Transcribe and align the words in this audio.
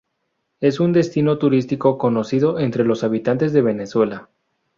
Es 0.61 0.79
un 0.79 0.93
destino 0.93 1.37
turístico 1.37 1.99
conocido 1.99 2.57
entre 2.57 2.83
los 2.83 3.03
habitantes 3.03 3.53
de 3.53 3.61
Venezuela. 3.61 4.29